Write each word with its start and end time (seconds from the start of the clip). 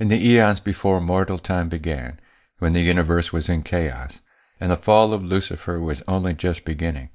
In 0.00 0.08
the 0.08 0.30
eons 0.30 0.60
before 0.60 0.98
mortal 0.98 1.38
time 1.38 1.68
began, 1.68 2.18
when 2.58 2.72
the 2.72 2.80
universe 2.80 3.34
was 3.34 3.50
in 3.50 3.62
chaos, 3.62 4.22
and 4.58 4.70
the 4.70 4.78
fall 4.78 5.12
of 5.12 5.22
Lucifer 5.22 5.78
was 5.78 6.02
only 6.08 6.32
just 6.32 6.64
beginning, 6.64 7.10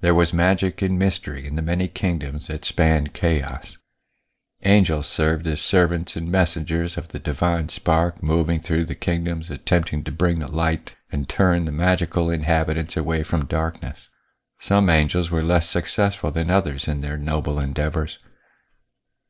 there 0.00 0.16
was 0.16 0.34
magic 0.34 0.82
and 0.82 0.98
mystery 0.98 1.46
in 1.46 1.54
the 1.54 1.62
many 1.62 1.86
kingdoms 1.86 2.48
that 2.48 2.64
spanned 2.64 3.12
chaos. 3.12 3.78
Angels 4.64 5.06
served 5.06 5.46
as 5.46 5.60
servants 5.60 6.16
and 6.16 6.28
messengers 6.28 6.96
of 6.96 7.06
the 7.08 7.20
divine 7.20 7.68
spark 7.68 8.20
moving 8.20 8.58
through 8.58 8.86
the 8.86 8.96
kingdoms 8.96 9.48
attempting 9.48 10.02
to 10.02 10.10
bring 10.10 10.40
the 10.40 10.50
light 10.50 10.96
and 11.12 11.28
turn 11.28 11.66
the 11.66 11.70
magical 11.70 12.30
inhabitants 12.30 12.96
away 12.96 13.22
from 13.22 13.46
darkness. 13.46 14.08
Some 14.58 14.90
angels 14.90 15.30
were 15.30 15.44
less 15.44 15.68
successful 15.68 16.32
than 16.32 16.50
others 16.50 16.88
in 16.88 17.00
their 17.00 17.16
noble 17.16 17.60
endeavors. 17.60 18.18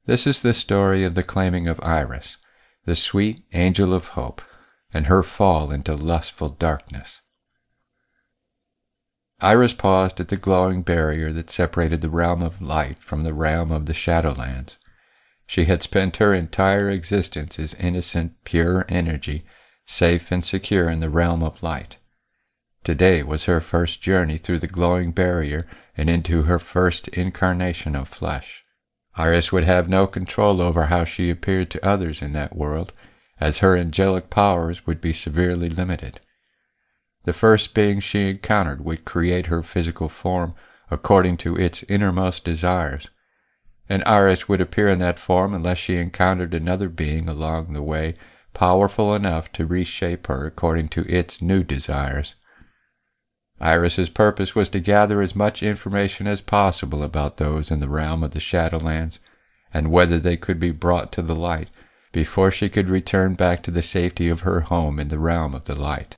This 0.06 0.26
is 0.26 0.40
the 0.40 0.54
story 0.54 1.04
of 1.04 1.14
the 1.14 1.22
claiming 1.22 1.68
of 1.68 1.78
Iris, 1.82 2.38
the 2.84 2.96
sweet 2.96 3.42
angel 3.52 3.94
of 3.94 4.08
hope, 4.08 4.42
and 4.92 5.06
her 5.06 5.22
fall 5.22 5.70
into 5.70 5.94
lustful 5.94 6.50
darkness. 6.50 7.20
Iris 9.40 9.74
paused 9.74 10.20
at 10.20 10.28
the 10.28 10.36
glowing 10.36 10.82
barrier 10.82 11.32
that 11.32 11.50
separated 11.50 12.00
the 12.00 12.08
realm 12.08 12.42
of 12.42 12.62
light 12.62 12.98
from 12.98 13.24
the 13.24 13.34
realm 13.34 13.72
of 13.72 13.86
the 13.86 13.92
shadowlands. 13.92 14.76
She 15.46 15.66
had 15.66 15.82
spent 15.82 16.16
her 16.16 16.32
entire 16.32 16.88
existence 16.88 17.58
as 17.58 17.74
innocent, 17.74 18.32
pure 18.44 18.86
energy, 18.88 19.44
safe 19.86 20.30
and 20.30 20.44
secure 20.44 20.88
in 20.88 21.00
the 21.00 21.10
realm 21.10 21.42
of 21.42 21.62
light. 21.62 21.98
Today 22.84 23.22
was 23.22 23.44
her 23.44 23.60
first 23.60 24.00
journey 24.00 24.38
through 24.38 24.60
the 24.60 24.66
glowing 24.66 25.12
barrier 25.12 25.66
and 25.96 26.08
into 26.08 26.42
her 26.42 26.58
first 26.58 27.08
incarnation 27.08 27.96
of 27.96 28.08
flesh. 28.08 28.63
Iris 29.16 29.52
would 29.52 29.64
have 29.64 29.88
no 29.88 30.06
control 30.06 30.60
over 30.60 30.86
how 30.86 31.04
she 31.04 31.30
appeared 31.30 31.70
to 31.70 31.86
others 31.86 32.20
in 32.20 32.32
that 32.32 32.56
world, 32.56 32.92
as 33.40 33.58
her 33.58 33.76
angelic 33.76 34.30
powers 34.30 34.86
would 34.86 35.00
be 35.00 35.12
severely 35.12 35.68
limited. 35.68 36.20
The 37.24 37.32
first 37.32 37.74
being 37.74 38.00
she 38.00 38.30
encountered 38.30 38.84
would 38.84 39.04
create 39.04 39.46
her 39.46 39.62
physical 39.62 40.08
form 40.08 40.54
according 40.90 41.38
to 41.38 41.56
its 41.56 41.82
innermost 41.84 42.44
desires, 42.44 43.08
and 43.88 44.02
Iris 44.04 44.48
would 44.48 44.60
appear 44.60 44.88
in 44.88 44.98
that 44.98 45.18
form 45.18 45.54
unless 45.54 45.78
she 45.78 45.96
encountered 45.96 46.54
another 46.54 46.88
being 46.88 47.28
along 47.28 47.72
the 47.72 47.82
way 47.82 48.14
powerful 48.52 49.14
enough 49.14 49.50
to 49.52 49.66
reshape 49.66 50.26
her 50.26 50.46
according 50.46 50.88
to 50.88 51.02
its 51.08 51.42
new 51.42 51.62
desires. 51.62 52.34
Iris's 53.60 54.08
purpose 54.08 54.54
was 54.54 54.68
to 54.70 54.80
gather 54.80 55.22
as 55.22 55.36
much 55.36 55.62
information 55.62 56.26
as 56.26 56.40
possible 56.40 57.02
about 57.02 57.36
those 57.36 57.70
in 57.70 57.80
the 57.80 57.88
realm 57.88 58.22
of 58.22 58.32
the 58.32 58.40
Shadowlands, 58.40 59.18
and 59.72 59.90
whether 59.90 60.18
they 60.18 60.36
could 60.36 60.58
be 60.58 60.70
brought 60.70 61.12
to 61.12 61.22
the 61.22 61.34
light 61.34 61.68
before 62.12 62.50
she 62.50 62.68
could 62.68 62.88
return 62.88 63.34
back 63.34 63.62
to 63.62 63.70
the 63.70 63.82
safety 63.82 64.28
of 64.28 64.40
her 64.40 64.60
home 64.60 64.98
in 64.98 65.08
the 65.08 65.18
realm 65.18 65.54
of 65.54 65.64
the 65.64 65.74
light. 65.74 66.16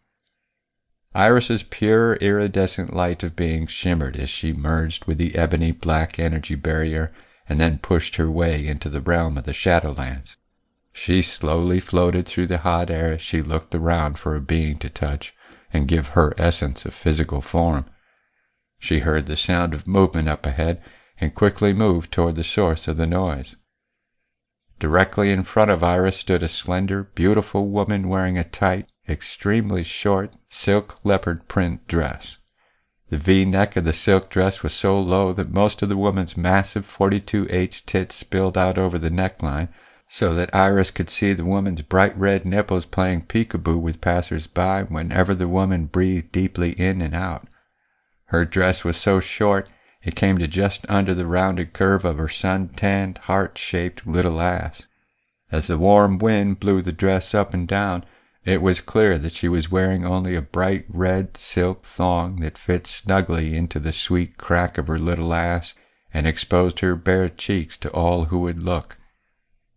Iris's 1.15 1.63
pure 1.63 2.17
iridescent 2.17 2.95
light 2.95 3.23
of 3.23 3.37
being 3.37 3.67
shimmered 3.67 4.17
as 4.17 4.29
she 4.29 4.53
merged 4.53 5.07
with 5.07 5.17
the 5.17 5.35
ebony 5.35 5.73
black 5.73 6.19
energy 6.19 6.55
barrier 6.55 7.13
and 7.49 7.61
then 7.61 7.79
pushed 7.79 8.17
her 8.17 8.31
way 8.31 8.67
into 8.67 8.89
the 8.91 9.01
realm 9.01 9.39
of 9.39 9.45
the 9.45 9.55
Shadowlands. 9.55 10.37
She 10.93 11.23
slowly 11.23 11.81
floated 11.81 12.27
through 12.27 12.49
the 12.49 12.59
hot 12.59 12.91
air 12.91 13.13
as 13.13 13.23
she 13.23 13.43
looked 13.43 13.75
around 13.75 14.19
for 14.19 14.35
a 14.35 14.41
being 14.41 14.79
to 14.79 14.89
touch 14.89 15.35
and 15.77 15.87
give 15.87 16.09
her 16.09 16.35
essence 16.39 16.85
a 16.85 16.91
physical 16.91 17.41
form. 17.41 17.85
She 18.79 19.01
heard 19.01 19.27
the 19.27 19.37
sound 19.37 19.75
of 19.75 19.87
movement 19.87 20.29
up 20.29 20.45
ahead 20.47 20.83
and 21.21 21.35
quickly 21.35 21.73
moved 21.73 22.11
toward 22.11 22.37
the 22.37 22.45
source 22.45 22.89
of 22.89 22.97
the 22.97 23.07
noise. 23.07 23.57
Directly 24.79 25.31
in 25.31 25.45
front 25.45 25.71
of 25.71 25.83
Iris 25.83 26.17
stood 26.17 26.43
a 26.43 26.49
slender, 26.49 27.05
beautiful 27.15 27.69
woman 27.69 28.09
wearing 28.09 28.37
a 28.37 28.45
tight, 28.45 28.87
extremely 29.09 29.83
short, 29.83 30.35
silk 30.51 30.99
leopard 31.05 31.49
print 31.49 31.87
dress. 31.87 32.39
The 33.09 33.19
V-neck 33.19 33.77
of 33.77 33.85
the 33.85 33.93
silk 33.93 34.29
dress 34.29 34.63
was 34.63 34.73
so 34.73 35.01
low 35.01 35.33
that 35.33 35.51
most 35.51 35.81
of 35.81 35.89
the 35.89 35.97
woman's 35.97 36.37
massive 36.37 36.87
42H 36.87 37.87
tits 37.87 38.17
spilled 38.17 38.59
out 38.59 38.77
over 38.77 38.99
the 38.99 39.11
neckline 39.11 39.69
so 40.09 40.35
that 40.35 40.55
Iris 40.55 40.91
could 40.91 41.11
see 41.11 41.33
the 41.33 41.45
woman's 41.45 41.83
bright 41.83 42.17
red 42.17 42.47
nipples 42.47 42.87
playing 42.87 43.23
peekaboo 43.23 43.79
with 43.79 44.01
passers-by 44.01 44.85
whenever 44.85 45.35
the 45.35 45.49
woman 45.49 45.87
breathed 45.87 46.33
deeply 46.33 46.73
in 46.73 47.03
and 47.03 47.15
out. 47.15 47.49
Her 48.27 48.45
dress 48.45 48.85
was 48.85 48.97
so 48.97 49.21
short 49.21 49.69
it 50.03 50.15
came 50.15 50.39
to 50.39 50.47
just 50.47 50.87
under 50.89 51.15
the 51.15 51.27
rounded 51.27 51.73
curve 51.73 52.05
of 52.05 52.19
her 52.19 52.29
sun-tanned, 52.29 53.19
heart-shaped 53.19 54.07
little 54.07 54.41
ass. 54.41 54.83
As 55.51 55.67
the 55.67 55.79
warm 55.79 56.19
wind 56.19 56.61
blew 56.61 56.81
the 56.81 56.93
dress 56.93 57.35
up 57.35 57.53
and 57.53 57.67
down, 57.67 58.05
it 58.45 58.63
was 58.63 58.81
clear 58.81 59.19
that 59.19 59.33
she 59.33 59.49
was 59.49 59.73
wearing 59.73 60.07
only 60.07 60.37
a 60.37 60.43
bright 60.43 60.85
red 60.89 61.37
silk 61.37 61.85
thong 61.85 62.37
that 62.37 62.57
fit 62.57 62.87
snugly 62.87 63.57
into 63.57 63.81
the 63.81 63.93
sweet 63.93 64.39
crack 64.39 64.79
of 64.79 64.87
her 64.87 64.99
little 64.99 65.35
ass 65.35 65.75
and 66.15 66.29
exposed 66.29 66.79
her 66.79 66.95
bare 66.95 67.29
cheeks 67.29 67.77
to 67.79 67.91
all 67.91 68.27
who 68.27 68.39
would 68.39 68.63
look. 68.63 68.99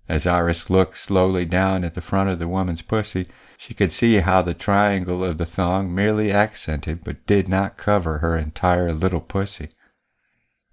As 0.09 0.25
Iris 0.25 0.71
looked 0.71 0.97
slowly 0.97 1.45
down 1.45 1.83
at 1.83 1.93
the 1.93 2.01
front 2.01 2.31
of 2.31 2.39
the 2.39 2.47
woman's 2.47 2.81
pussy, 2.81 3.27
she 3.59 3.75
could 3.75 3.91
see 3.91 4.15
how 4.15 4.41
the 4.41 4.55
triangle 4.55 5.23
of 5.23 5.37
the 5.37 5.45
thong 5.45 5.93
merely 5.93 6.31
accented 6.31 7.03
but 7.03 7.27
did 7.27 7.47
not 7.47 7.77
cover 7.77 8.17
her 8.17 8.35
entire 8.35 8.91
little 8.91 9.21
pussy. 9.21 9.69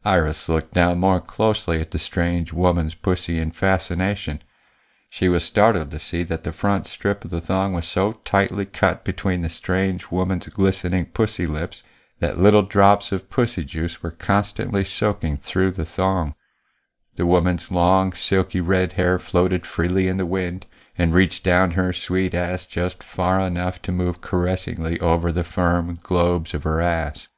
Iris 0.07 0.49
looked 0.49 0.73
down 0.73 0.99
more 0.99 1.21
closely 1.21 1.81
at 1.83 1.91
the 1.91 1.99
strange 1.99 2.53
woman's 2.55 2.95
pussy 2.95 3.39
in 3.39 3.51
fascination. 3.51 4.41
She 5.11 5.29
was 5.29 5.45
startled 5.45 5.91
to 5.91 5.99
see 5.99 6.23
that 6.23 6.45
the 6.45 6.53
front 6.53 6.87
strip 6.87 7.23
of 7.25 7.31
the 7.31 7.41
thong 7.41 7.75
was 7.75 7.87
so 7.87 8.15
tightly 8.25 8.65
cut 8.65 9.05
between 9.05 9.43
the 9.43 9.51
strange 9.51 10.11
woman's 10.11 10.47
glistening 10.47 11.07
pussy 11.07 11.47
lips 11.47 11.83
that 12.21 12.39
little 12.39 12.63
drops 12.63 13.13
of 13.13 13.29
pussy 13.29 13.65
juice 13.65 14.03
were 14.03 14.13
constantly 14.13 14.85
soaking 14.85 15.37
through 15.37 15.73
the 15.73 15.85
thong. 15.85 16.35
The 17.17 17.27
woman's 17.27 17.71
long, 17.71 18.13
silky 18.13 18.61
red 18.61 18.93
hair 18.95 19.19
floated 19.19 19.67
freely 19.67 20.07
in 20.07 20.19
the 20.19 20.27
wind 20.27 20.67
and 20.99 21.13
reached 21.15 21.45
down 21.45 21.73
her 21.73 21.93
sweet 21.93 22.35
ass 22.35 22.67
just 22.67 23.03
far 23.03 23.41
enough 23.41 23.83
to 23.83 23.93
move 23.93 24.21
caressingly 24.21 25.01
over 25.01 25.33
the 25.33 25.45
firm 25.45 25.99
globes 26.03 26.55
of 26.55 26.65
her 26.65 26.81
ass. 26.81 27.29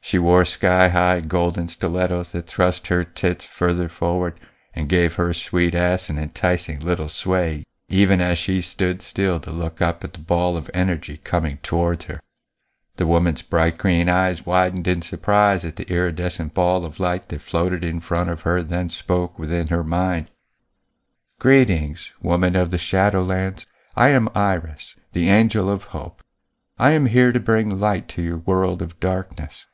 She 0.00 0.18
wore 0.18 0.44
sky-high 0.44 1.20
golden 1.20 1.68
stilettos 1.68 2.30
that 2.30 2.46
thrust 2.46 2.88
her 2.88 3.04
tits 3.04 3.44
further 3.44 3.88
forward 3.88 4.40
and 4.74 4.88
gave 4.88 5.14
her 5.14 5.32
sweet 5.32 5.74
ass 5.74 6.08
an 6.08 6.18
enticing 6.18 6.80
little 6.80 7.08
sway, 7.08 7.64
even 7.88 8.20
as 8.20 8.38
she 8.38 8.60
stood 8.60 9.02
still 9.02 9.38
to 9.40 9.50
look 9.50 9.80
up 9.82 10.02
at 10.02 10.14
the 10.14 10.18
ball 10.18 10.56
of 10.56 10.70
energy 10.72 11.18
coming 11.18 11.58
towards 11.62 12.06
her. 12.06 12.20
The 13.02 13.08
woman's 13.08 13.42
bright 13.42 13.78
green 13.78 14.08
eyes 14.08 14.46
widened 14.46 14.86
in 14.86 15.02
surprise 15.02 15.64
at 15.64 15.74
the 15.74 15.92
iridescent 15.92 16.54
ball 16.54 16.84
of 16.84 17.00
light 17.00 17.30
that 17.30 17.42
floated 17.42 17.84
in 17.84 17.98
front 17.98 18.30
of 18.30 18.42
her, 18.42 18.62
then 18.62 18.90
spoke 18.90 19.40
within 19.40 19.66
her 19.66 19.82
mind. 19.82 20.30
Greetings, 21.40 22.12
woman 22.22 22.54
of 22.54 22.70
the 22.70 22.78
Shadowlands. 22.78 23.66
I 23.96 24.10
am 24.10 24.28
Iris, 24.36 24.94
the 25.14 25.30
angel 25.30 25.68
of 25.68 25.86
hope. 25.86 26.22
I 26.78 26.92
am 26.92 27.06
here 27.06 27.32
to 27.32 27.40
bring 27.40 27.80
light 27.80 28.06
to 28.10 28.22
your 28.22 28.38
world 28.38 28.80
of 28.80 29.00
darkness. 29.00 29.66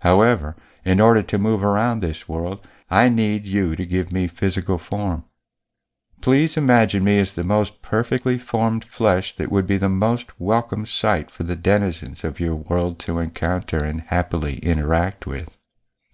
However, 0.00 0.54
in 0.84 1.00
order 1.00 1.22
to 1.22 1.38
move 1.38 1.64
around 1.64 2.00
this 2.00 2.28
world, 2.28 2.68
I 2.90 3.08
need 3.08 3.46
you 3.46 3.76
to 3.76 3.86
give 3.86 4.12
me 4.12 4.26
physical 4.26 4.76
form. 4.76 5.24
Please 6.24 6.56
imagine 6.56 7.04
me 7.04 7.18
as 7.18 7.32
the 7.34 7.44
most 7.44 7.82
perfectly 7.82 8.38
formed 8.38 8.86
flesh 8.86 9.36
that 9.36 9.50
would 9.52 9.66
be 9.66 9.76
the 9.76 9.90
most 9.90 10.40
welcome 10.40 10.86
sight 10.86 11.30
for 11.30 11.42
the 11.42 11.54
denizens 11.54 12.24
of 12.24 12.40
your 12.40 12.54
world 12.54 12.98
to 13.00 13.18
encounter 13.18 13.84
and 13.84 14.00
happily 14.06 14.56
interact 14.60 15.26
with. 15.26 15.50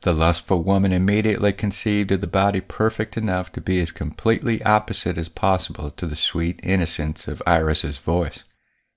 The 0.03 0.13
lustful 0.13 0.65
woman 0.65 0.93
immediately 0.93 1.53
conceived 1.53 2.11
of 2.11 2.23
the 2.23 2.27
body 2.27 2.61
perfect 2.61 3.17
enough 3.17 3.53
to 3.53 3.61
be 3.61 3.81
as 3.81 3.93
completely 3.93 4.61
opposite 4.65 5.17
as 5.17 5.29
possible 5.29 5.93
to 5.93 6.09
the 6.09 6.17
sweet 6.17 6.59
innocence 6.65 7.29
of 7.29 7.41
Iris's 7.47 7.99
voice. 7.99 8.43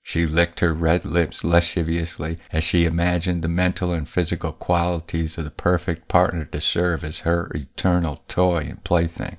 She 0.02 0.26
licked 0.26 0.62
her 0.62 0.74
red 0.74 1.06
lips 1.06 1.44
lasciviously 1.44 2.40
as 2.52 2.64
she 2.64 2.86
imagined 2.86 3.44
the 3.44 3.48
mental 3.48 3.94
and 3.94 4.10
physical 4.10 4.52
qualities 4.52 5.38
of 5.38 5.44
the 5.44 5.52
perfect 5.52 6.08
partner 6.08 6.46
to 6.46 6.60
serve 6.60 7.04
as 7.04 7.20
her 7.20 7.52
eternal 7.54 8.24
toy 8.28 8.66
and 8.68 8.84
plaything. 8.84 9.38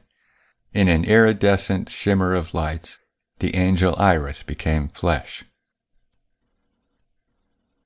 In 0.75 0.89
an 0.89 1.05
iridescent 1.05 1.89
shimmer 1.89 2.35
of 2.35 2.53
lights, 2.53 2.99
the 3.39 3.55
angel 3.55 3.95
Iris 3.97 4.43
became 4.43 4.89
flesh. 4.89 5.45